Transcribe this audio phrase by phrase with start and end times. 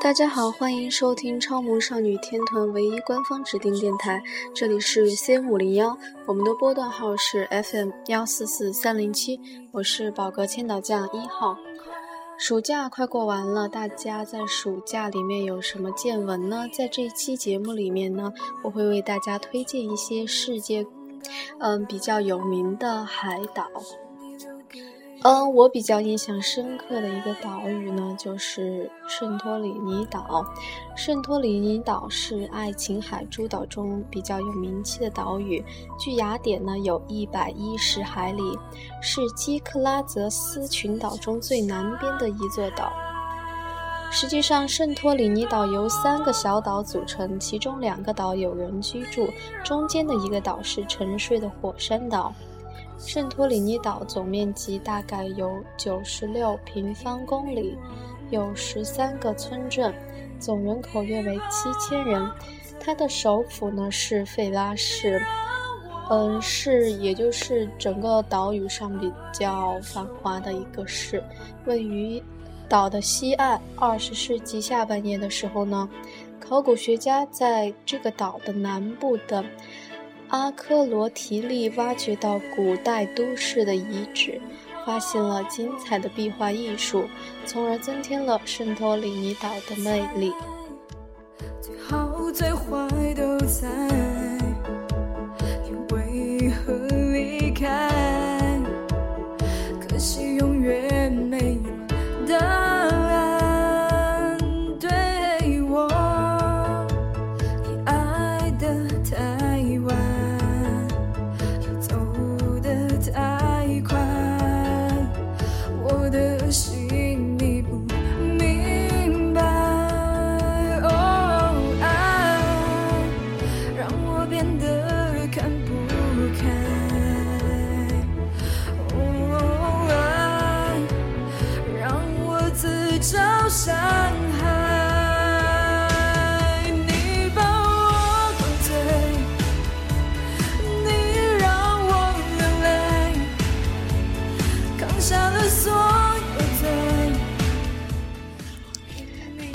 [0.00, 4.22] 大家好，欢迎收听超萌少女天团唯一官方指定电台，
[4.54, 9.40] 这里是 C 五零幺，我们的波段号是 FM 幺四四三零七，
[9.72, 11.58] 我是宝格千岛酱一号。
[12.38, 16.68] 暑假快过完了，大家在暑假里面有什么见闻呢？
[16.72, 20.86] 在这一期节目里面呢，我会为大家推荐一些世界，
[21.58, 23.68] 嗯，比较有名的海岛。
[25.22, 30.46] 嗯，我比较印象深刻的一个岛屿呢，就是圣托里尼岛。
[30.96, 35.64] 圣托里尼岛是爱琴海诸岛中比较有名气的岛屿，
[35.98, 38.42] 距雅典呢有一百一十海里，
[39.02, 42.92] 是基克拉泽斯群岛中最南边的一座岛。
[44.12, 49.28] 实际上，圣托里尼岛由三个小岛组成，其中两个岛有人居住，
[49.64, 52.32] 中间的一个岛是沉睡的火山岛。
[52.98, 57.78] 圣托里尼岛总面积大概有九十六平方公里，
[58.30, 59.94] 有十三个村镇，
[60.40, 62.28] 总人口约为七千人。
[62.80, 65.22] 它的首府呢是费拉市，
[66.10, 71.22] 嗯，是也就是整个岛屿上比较繁华的一个市，
[71.66, 72.20] 位于
[72.68, 73.60] 岛的西岸。
[73.76, 75.88] 二十世纪下半叶的时候呢，
[76.40, 79.44] 考古学家在这个岛的南部的。
[80.30, 84.38] 阿科罗提利挖掘到古代都市的遗址，
[84.84, 87.08] 发现了精彩的壁画艺术，
[87.46, 90.32] 从而增添了圣托里尼岛的魅力。
[91.62, 93.68] 最好最坏都在，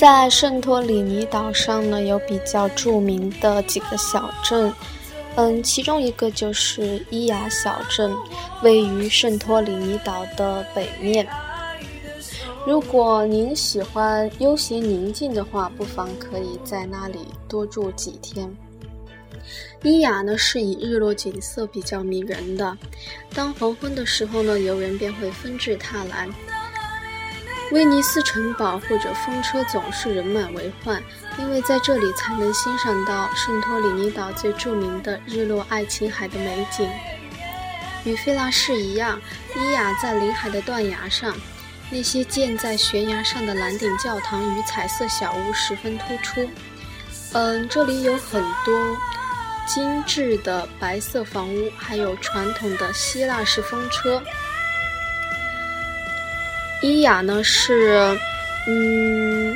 [0.00, 4.72] 在圣托里尼岛上呢，有比较著名的几个小镇，
[5.36, 8.10] 嗯，其中一个就是伊雅小镇，
[8.62, 11.28] 位于圣托里尼岛的北面。
[12.66, 18.50] 如果您喜欢悠闲宁静的话，不妨可以在那里多住几天。
[19.82, 22.74] 伊雅呢是以日落景色比较迷人的，
[23.34, 26.26] 当黄昏的时候呢，游人便会纷至沓来。
[27.70, 31.00] 威尼斯城堡或者风车总是人满为患，
[31.38, 36.90] 因为在这里才能欣赏到圣托里尼岛最著名的日落爱琴海的美景。
[38.04, 39.20] 与费拉市一样，
[39.54, 41.32] 伊雅在临海的断崖上，
[41.90, 46.50] 那些建在悬崖上的蓝顶教堂与彩色小屋十分突出。
[47.34, 48.96] 嗯，这里有很多
[49.64, 54.20] 精致的白色房屋，还有传统的希腊式风车。
[56.82, 58.18] 伊雅呢是，
[58.66, 59.54] 嗯，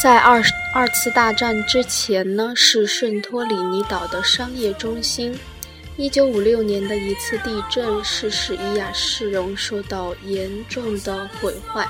[0.00, 0.42] 在二
[0.74, 5.38] 二次大战之前呢是圣托里尼岛的商业中心。
[5.98, 11.86] 一九五六年的一次地震是使伊雅市容受到严重的毁坏。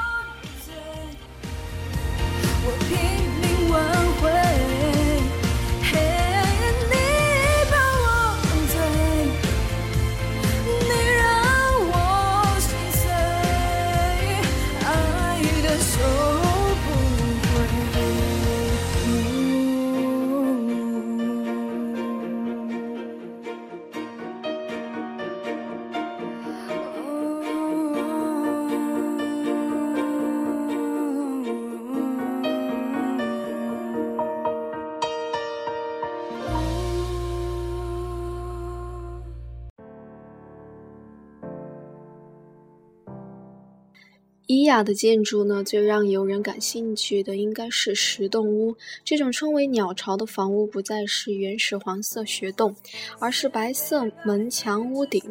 [44.54, 48.76] 伊雅的建筑呢，最让游人感兴趣的应该是石洞屋。
[49.02, 52.76] 这种称为鸟巢的房屋，不再是原始黄色穴洞，
[53.18, 55.22] 而是白色门墙、屋顶、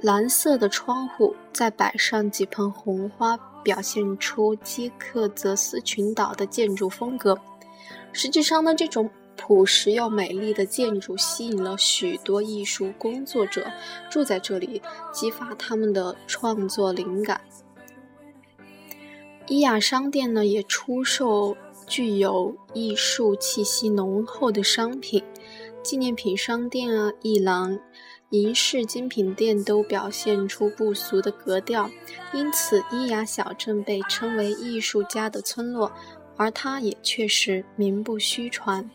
[0.00, 7.36] 蓝色的窗户，再摆上几盆红花，表现出基克泽斯群岛的建筑风格。
[8.12, 13.66] 实际上呢，这种朴实又美丽的建筑吸引了许多艺术工作者
[14.08, 14.80] 住在这里，
[15.12, 17.40] 激发他们的创作灵感。
[19.50, 21.56] 伊雅商店呢也出售
[21.86, 25.24] 具有艺术气息浓厚的商品，
[25.82, 27.78] 纪念品商店啊、艺廊、
[28.28, 31.88] 银饰精品店都表现出不俗的格调，
[32.34, 35.90] 因此伊雅小镇被称为艺术家的村落，
[36.36, 38.90] 而它也确实名不虚传。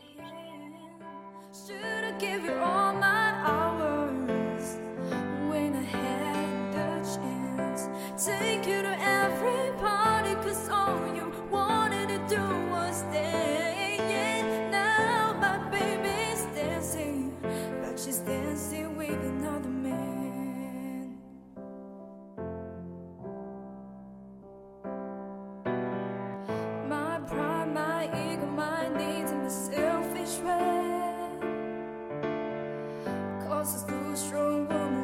[33.63, 35.03] houses, blue strong woman.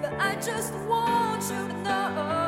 [0.00, 2.43] but I just want you to know.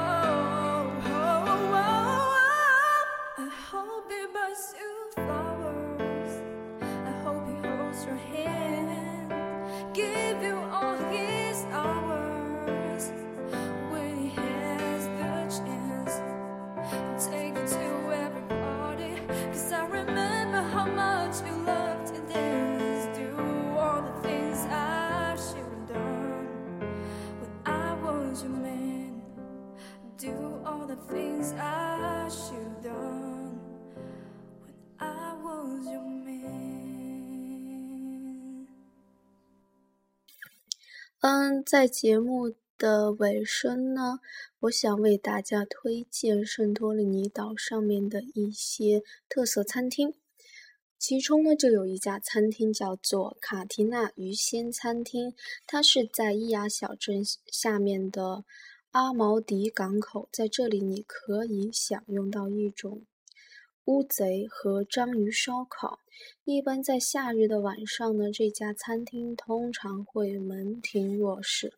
[41.64, 44.20] 在节目的尾声呢，
[44.60, 50.14] 我想为大家推荐圣托里尼岛上面的一些特色餐厅，
[50.98, 55.34] 其中呢就有一家餐厅叫做卡提娜鱼鲜餐厅，
[55.66, 58.44] 它是在伊雅小镇下面的
[58.90, 63.02] 阿毛迪港口，在这里你可以享用到一种。
[63.86, 66.00] 乌贼和章鱼烧烤，
[66.42, 71.72] 一般在夏日的晚上呢，这家餐厅通常会门庭若市。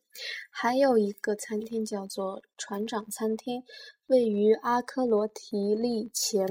[0.49, 3.63] 还有一个餐厅叫做船长餐厅，
[4.07, 6.47] 位于阿科罗提利前，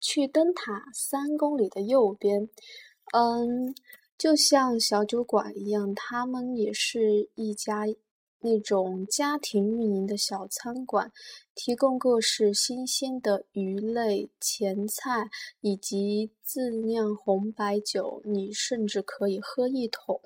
[0.00, 2.48] 去灯塔三公里的右边。
[3.12, 3.74] 嗯，
[4.16, 7.84] 就像小酒馆一样，他们也是一家。
[8.44, 11.10] 那种家庭运营的小餐馆，
[11.54, 15.30] 提供各式新鲜的鱼类、前菜
[15.62, 20.20] 以及自酿红白酒，你甚至可以喝一桶。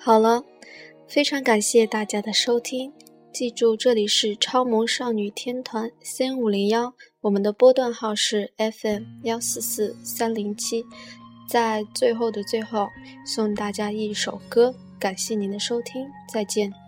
[0.00, 0.42] 好了，
[1.06, 2.94] 非常感谢大家的收听，
[3.32, 10.84] 记住这里是超萌少女天团三五零幺，我们的波段号是 FM 幺四四三零七。
[11.48, 12.88] 在最后的最后，
[13.24, 16.87] 送大家一首歌，感谢您的收听，再见。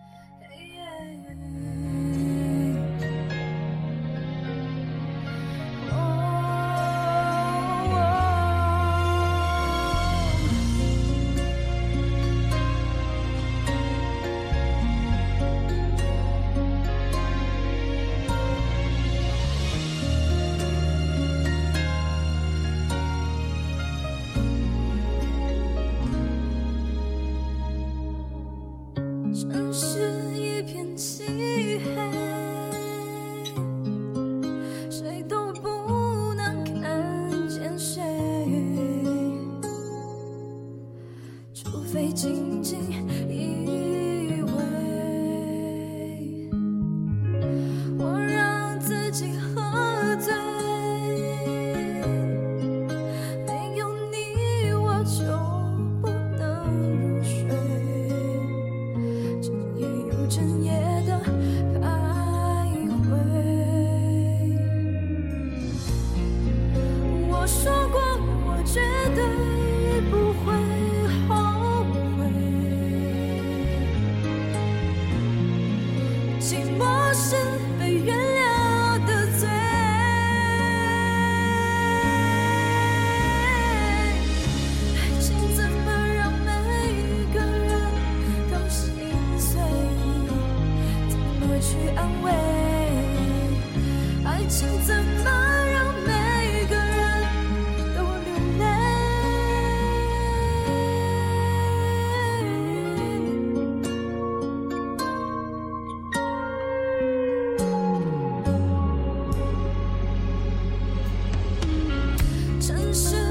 [112.61, 113.30] 城市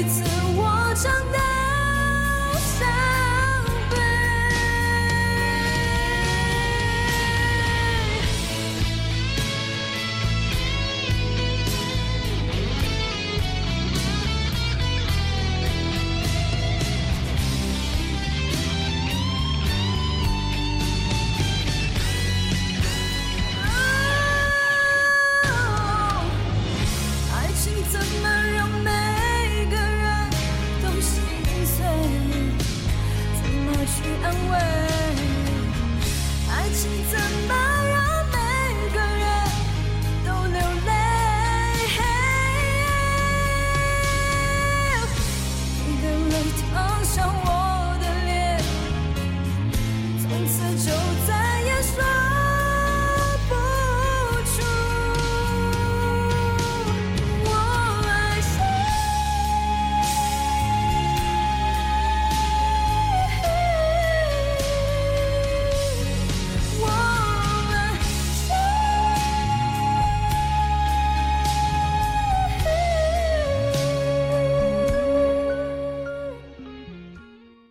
[0.00, 0.29] it's